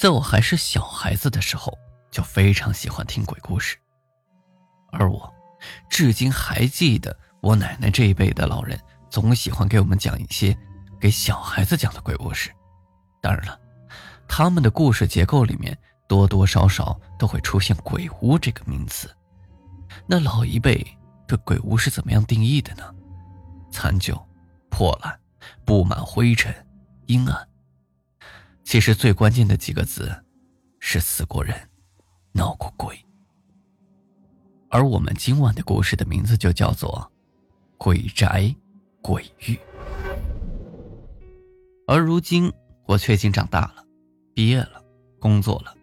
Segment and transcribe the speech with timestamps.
[0.00, 1.76] 在我还是小孩子的时候，
[2.10, 3.76] 就非常喜欢听鬼故事。
[4.90, 5.30] 而我，
[5.90, 10.56] 至今还记得我奶奶这一辈的老人总喜欢给我们讲一些
[10.98, 12.50] 给小孩子讲的鬼故事。
[13.20, 13.60] 当然了，
[14.26, 15.76] 他们的故事结构里面
[16.08, 19.14] 多多少少都会出现“鬼屋”这个名词。
[20.06, 20.82] 那老一辈
[21.28, 22.90] 对鬼屋是怎么样定义的呢？
[23.70, 24.18] 残旧、
[24.70, 25.14] 破烂、
[25.66, 26.54] 布满灰尘、
[27.04, 27.49] 阴暗。
[28.70, 30.14] 其实最关键的几个字，
[30.78, 31.56] 是死过人，
[32.30, 32.96] 闹过鬼。
[34.68, 37.10] 而我们今晚的故事的名字就叫做
[37.76, 38.54] 《鬼宅
[39.02, 39.54] 鬼域》。
[41.88, 42.52] 而如今，
[42.86, 43.84] 我却已经长大了，
[44.34, 44.80] 毕业了，
[45.18, 45.74] 工作了，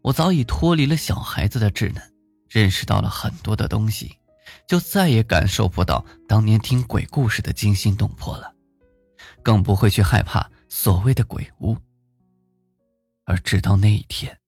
[0.00, 2.02] 我早已脱离了小孩子的稚嫩，
[2.48, 4.16] 认识到了很多的东西，
[4.66, 8.54] 就再也感受不到当年听鬼故事的惊心动魄了，
[9.42, 11.76] 更不会去害怕所谓的鬼屋。
[13.26, 14.38] 而直到那一天，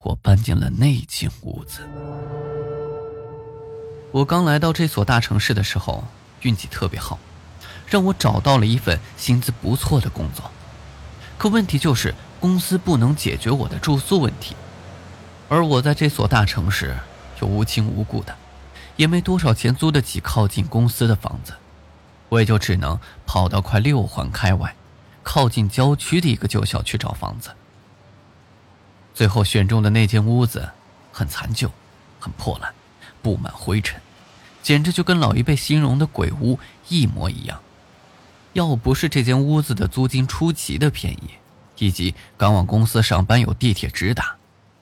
[0.00, 1.88] 我搬进了那间屋子。
[4.10, 6.02] 我刚来到这所大城市的时候，
[6.40, 7.20] 运气特别好，
[7.86, 10.50] 让我找到了一份薪资不错的工作。
[11.38, 14.56] 可问题就是，公司不能解决我的住宿问题。
[15.48, 16.96] 而我在这所大城市，
[17.40, 18.36] 又无亲无故的，
[18.96, 21.52] 也没多少钱租得起靠近公司的房子，
[22.30, 24.74] 我也就只能跑到快六环开外、
[25.22, 27.52] 靠近郊区的一个旧小区找房子。
[29.14, 30.70] 最后选中的那间屋子，
[31.12, 31.70] 很残旧，
[32.18, 32.74] 很破烂，
[33.20, 34.00] 布满灰尘，
[34.62, 37.60] 简直就跟老一辈形容的鬼屋一模一样。
[38.54, 41.30] 要不是这间屋子的租金出奇的便宜，
[41.78, 44.36] 以及赶往公司上班有地铁直达，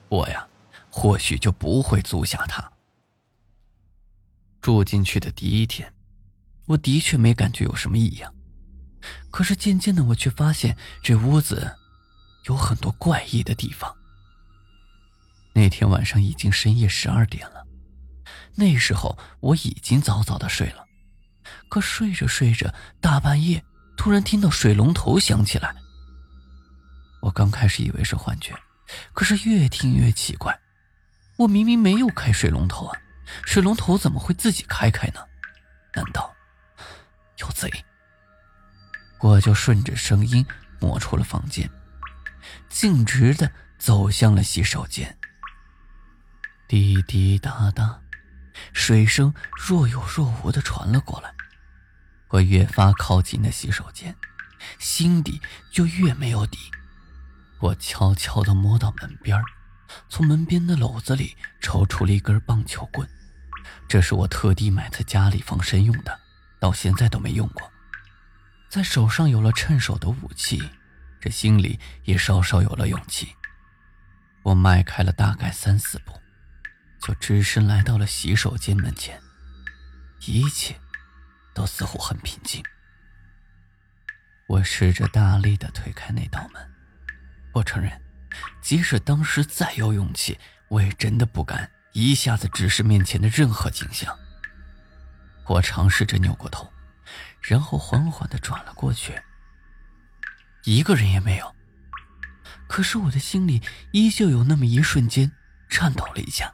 [0.08, 0.46] 我呀，
[0.90, 2.72] 或许就不会租下它。
[4.60, 5.92] 住进去的第一天，
[6.66, 8.34] 我的确没感觉有什么异样，
[9.30, 11.76] 可是渐渐的，我却发现这屋子
[12.44, 13.96] 有很多怪异的地方。
[15.52, 17.66] 那天晚上已经深夜十二点了，
[18.54, 20.86] 那时候我已经早早的睡了，
[21.68, 23.62] 可睡着睡着，大半夜
[23.96, 25.74] 突然听到水龙头响起来。
[27.20, 28.54] 我刚开始以为是幻觉，
[29.12, 30.58] 可是越听越奇怪，
[31.36, 32.98] 我明明没有开水龙头啊，
[33.44, 35.20] 水龙头怎么会自己开开呢？
[35.94, 36.32] 难道
[37.38, 37.68] 有贼？
[39.20, 40.46] 我就顺着声音
[40.80, 41.68] 摸出了房间，
[42.70, 45.14] 径直的走向了洗手间。
[46.70, 48.00] 滴滴答答，
[48.72, 51.34] 水声若有若无的传了过来。
[52.28, 54.14] 我越发靠近那洗手间，
[54.78, 55.42] 心底
[55.72, 56.58] 就越没有底。
[57.58, 59.42] 我悄悄地摸到门边
[60.08, 63.08] 从门边的篓子里抽出了一根棒球棍，
[63.88, 66.20] 这是我特地买在家里防身用的，
[66.60, 67.68] 到现在都没用过。
[68.68, 70.70] 在手上有了趁手的武器，
[71.20, 73.34] 这心里也稍稍有了勇气。
[74.44, 76.19] 我迈开了大概三四步。
[77.00, 79.20] 就只身来到了洗手间门前，
[80.26, 80.78] 一切
[81.54, 82.62] 都似乎很平静。
[84.46, 86.70] 我试着大力的推开那道门，
[87.52, 88.00] 我承认，
[88.60, 94.18] 即使当时再有勇气，我也真的不敢一下子直视面前的任何景象。
[95.46, 96.72] 我尝试着扭过头，
[97.40, 99.20] 然后缓缓的转了过去，
[100.64, 101.56] 一个人也没有。
[102.68, 103.62] 可是我的心里
[103.92, 105.32] 依旧有那么一瞬间
[105.68, 106.52] 颤抖了一下。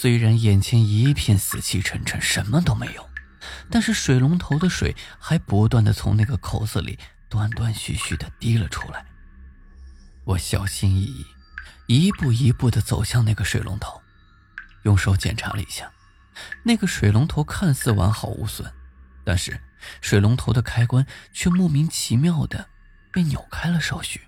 [0.00, 3.10] 虽然眼前一片死气沉沉，什么都没有，
[3.68, 6.96] 但是水龙头的水还不断的从那个口子里
[7.28, 9.04] 断断续续的滴了出来。
[10.22, 11.26] 我小心翼翼，
[11.88, 14.00] 一步一步的走向那个水龙头，
[14.84, 15.90] 用手检查了一下，
[16.62, 18.72] 那个水龙头看似完好无损，
[19.24, 19.60] 但是
[20.00, 22.68] 水龙头的开关却莫名其妙的
[23.12, 24.20] 被扭开了少许。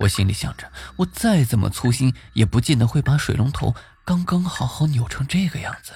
[0.00, 3.74] 我心里想着，我再怎么粗心，也不见得会把水龙头。
[4.04, 5.92] 刚刚好好扭成这个样子，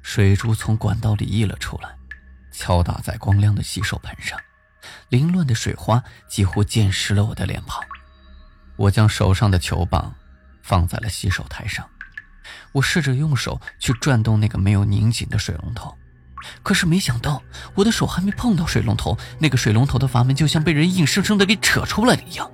[0.00, 1.90] 水珠从管道里溢了出来，
[2.52, 4.38] 敲打在光亮的洗手盆上，
[5.08, 7.82] 凌乱的水花几乎溅湿了我的脸庞。
[8.76, 10.14] 我将手上的球棒
[10.62, 11.84] 放在了洗手台上，
[12.72, 15.98] 我试着用手去转动那个没有拧紧的水龙头，
[16.62, 17.42] 可是没想到，
[17.74, 22.48] 我的手还没碰到水龙头，那个水龙头的阀门就像被人硬生生的给扯出来了一样，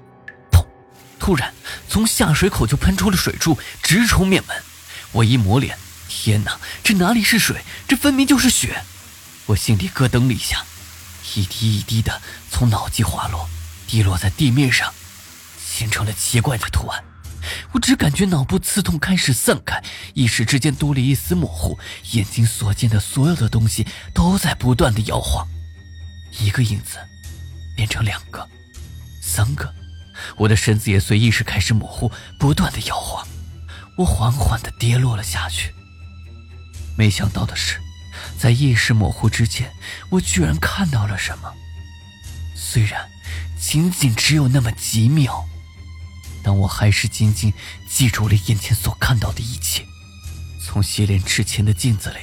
[1.24, 1.54] 突然
[1.88, 4.54] 从下水口就喷出了水柱，直冲面门。
[5.10, 8.82] 我一抹脸，天哪，这哪里是水，这分明就是血！
[9.46, 10.62] 我心里咯噔了一下，
[11.34, 13.48] 一滴一滴的从脑际滑落，
[13.86, 14.92] 滴落在地面上，
[15.66, 17.02] 形成了奇怪的图案。
[17.72, 19.82] 我只感觉脑部刺痛开始散开，
[20.12, 21.78] 一时之间多了一丝模糊，
[22.10, 25.48] 眼睛所见的所有的东西都在不断的摇晃，
[26.38, 26.98] 一个影子
[27.74, 28.46] 变成两个、
[29.22, 29.74] 三个，
[30.36, 33.26] 我的身子也随意识开始模糊，不断的摇晃，
[33.96, 35.74] 我缓缓的跌落了下去。
[36.96, 37.80] 没想到的是，
[38.38, 39.72] 在意识模糊之间，
[40.10, 41.52] 我居然看到了什么，
[42.54, 43.08] 虽然
[43.58, 45.44] 仅仅只有那么几秒。
[46.46, 47.54] 但我还是紧紧
[47.88, 49.82] 记住了眼前所看到的一切。
[50.62, 52.18] 从洗脸池前的镜子里，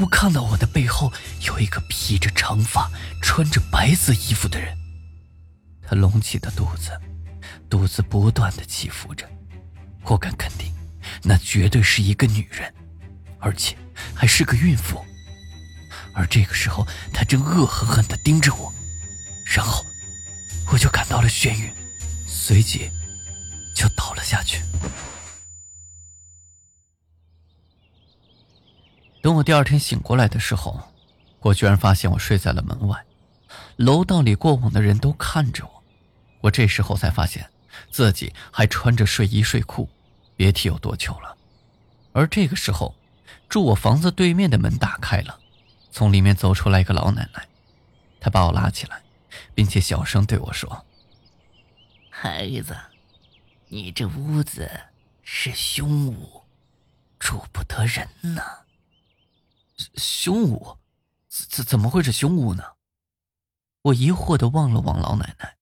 [0.00, 1.12] 我看到我的背后
[1.46, 2.90] 有一个披着长发、
[3.22, 4.76] 穿着白色衣服的人。
[5.86, 6.90] 他隆起的肚子，
[7.70, 9.26] 肚子不断的起伏着。
[10.02, 10.70] 我敢肯定，
[11.22, 12.74] 那绝对是一个女人，
[13.38, 13.76] 而且
[14.14, 15.02] 还是个孕妇。
[16.12, 18.70] 而这个时候，他正恶狠狠地盯着我，
[19.46, 19.82] 然后
[20.72, 21.72] 我就感到了眩晕，
[22.26, 22.90] 随即。
[23.72, 24.60] 就倒了下去。
[29.22, 30.78] 等我第二天醒过来的时候，
[31.38, 33.02] 我居然发现我睡在了门外，
[33.76, 35.82] 楼道里过往的人都看着我。
[36.42, 37.48] 我这时候才发现
[37.90, 39.88] 自己还穿着睡衣睡裤，
[40.36, 41.36] 别提有多糗了。
[42.12, 42.94] 而这个时候，
[43.48, 45.40] 住我房子对面的门打开了，
[45.90, 47.48] 从里面走出来一个老奶奶，
[48.20, 49.02] 她把我拉起来，
[49.54, 50.86] 并且小声对我说
[52.10, 52.76] ：“孩子。”
[53.72, 54.68] 你这屋子
[55.22, 56.42] 是凶屋，
[57.20, 58.42] 住不得人呢。
[59.94, 60.76] 凶屋？
[61.28, 62.64] 怎怎么会是凶屋呢？
[63.82, 65.56] 我疑惑的望了望老奶奶。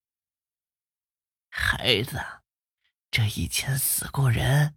[1.79, 2.21] 孩子，
[3.09, 4.75] 这以前死过人，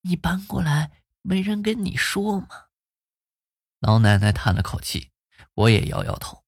[0.00, 0.90] 你搬过来
[1.22, 2.48] 没人跟你说吗？
[3.78, 5.12] 老奶奶叹了口气，
[5.54, 6.44] 我也摇摇头。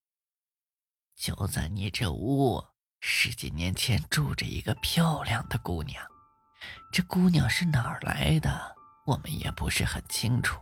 [1.14, 2.60] 就在你这屋，
[2.98, 6.04] 十几年前住着一个漂亮的姑娘。
[6.90, 8.74] 这姑娘是哪儿来的？
[9.06, 10.60] 我们也不是很清楚。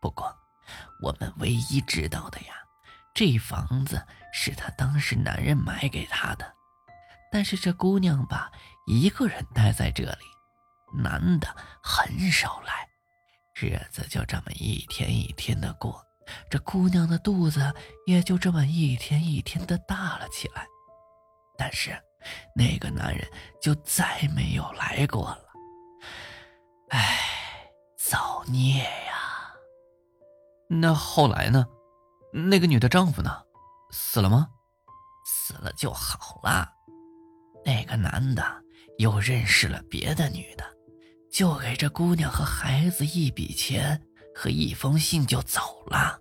[0.00, 0.34] 不过，
[1.02, 2.54] 我们唯一知道的呀，
[3.12, 6.54] 这房子是她当时男人买给她的。
[7.32, 8.52] 但是这姑娘吧，
[8.86, 10.24] 一个人待在这里，
[11.02, 11.48] 男的
[11.82, 12.86] 很少来，
[13.54, 16.04] 日子就这么一天一天的过，
[16.48, 17.74] 这姑娘的肚子
[18.06, 20.66] 也就这么一天一天的大了起来。
[21.58, 22.00] 但是。
[22.54, 23.28] 那个男人
[23.60, 25.44] 就再没有来过了。
[26.90, 27.18] 唉，
[27.98, 29.52] 造孽呀！
[30.68, 31.66] 那后来呢？
[32.32, 33.42] 那个女的丈夫呢？
[33.90, 34.50] 死了吗？
[35.26, 36.72] 死了就好了。
[37.92, 38.42] 这男的
[38.96, 40.64] 又认识了别的女的，
[41.30, 44.00] 就给这姑娘和孩子一笔钱
[44.34, 46.18] 和一封信就走了。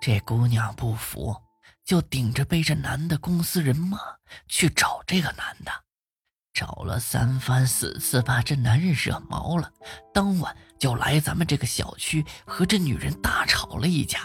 [0.00, 1.36] 这姑娘不服。
[1.84, 3.98] 就顶着背着男的公司人马
[4.48, 5.70] 去找这个男的，
[6.52, 9.70] 找了三番四次，把这男人惹毛了。
[10.12, 14.20] 当晚就来咱们这个小区和这女人大吵了一架。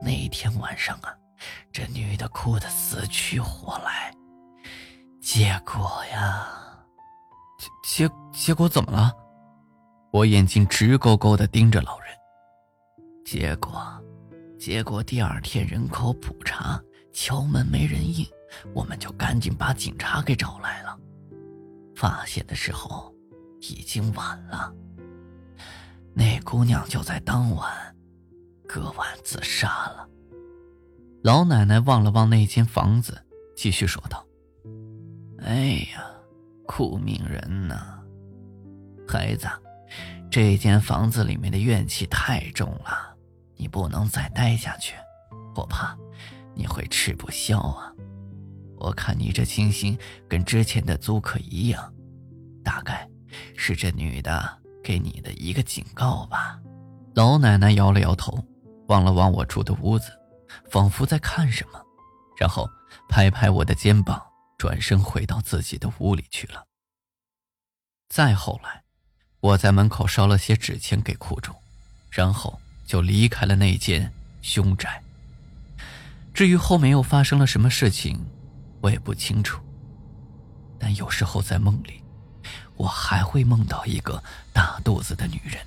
[0.00, 1.12] 那天晚上啊，
[1.72, 4.14] 这女的哭得死去活来。
[5.32, 6.44] 结果呀，
[7.56, 9.12] 结结结果怎么了？
[10.10, 12.08] 我眼睛直勾勾的盯着老人。
[13.24, 13.80] 结果。
[14.58, 16.82] 结果第二天人口普查，
[17.12, 18.26] 敲门没人应，
[18.74, 20.98] 我们就赶紧把警察给找来了。
[21.94, 23.14] 发现的时候
[23.60, 24.74] 已经晚了，
[26.12, 27.96] 那姑娘就在当晚
[28.66, 30.08] 割腕自杀了。
[31.22, 33.24] 老奶奶望了望那间房子，
[33.56, 34.26] 继续说道
[35.42, 36.04] ：“哎呀，
[36.66, 37.98] 苦命人呐，
[39.08, 39.48] 孩子，
[40.30, 43.08] 这间房子里面的怨气太重了。”
[43.56, 44.94] 你不能再待下去，
[45.54, 45.94] 我怕
[46.54, 47.92] 你会吃不消啊！
[48.78, 51.92] 我看你这情形跟之前的租客一样，
[52.64, 53.06] 大概
[53.54, 56.58] 是这女的给你的一个警告吧。
[57.14, 58.42] 老奶奶摇了摇头，
[58.88, 60.10] 望了望我住的屋子，
[60.70, 61.78] 仿佛在看什么，
[62.38, 62.66] 然后
[63.10, 64.18] 拍拍我的肩膀，
[64.60, 66.66] 转身回到自己的屋里去了。
[68.10, 68.82] 再后来，
[69.40, 71.54] 我在门口烧了些纸钱给库主，
[72.10, 72.60] 然后。
[72.90, 74.12] 就离开了那间
[74.42, 75.00] 凶宅。
[76.34, 78.18] 至于后面又发生了什么事情，
[78.80, 79.62] 我也不清楚。
[80.76, 82.02] 但有时候在梦里，
[82.74, 84.20] 我还会梦到一个
[84.52, 85.64] 大肚子的女人，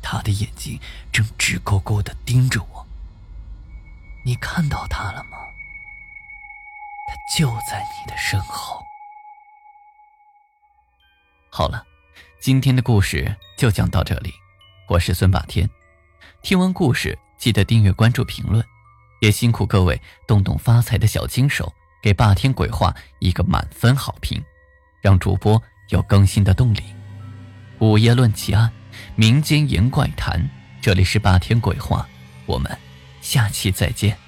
[0.00, 0.78] 她的眼睛
[1.12, 2.86] 正直勾勾的盯着我。
[4.24, 5.36] 你看到她了吗？
[7.06, 8.82] 他就在你的身后。
[11.50, 11.84] 好了，
[12.40, 14.32] 今天的故事就讲到这里。
[14.88, 15.68] 我是孙霸天，
[16.42, 18.64] 听完故事记得订阅、关注、评论，
[19.20, 24.42] 也辛苦各位动动发财的小金手，给霸天鬼话一个满分好评，
[25.00, 26.82] 让主播有更新的动力。
[27.78, 28.70] 午夜论奇案，
[29.14, 30.48] 民间言怪谈，
[30.82, 32.06] 这里是霸天鬼话，
[32.46, 32.76] 我们
[33.20, 34.23] 下期再见。